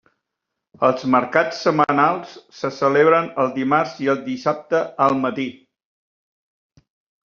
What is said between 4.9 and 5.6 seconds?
al matí.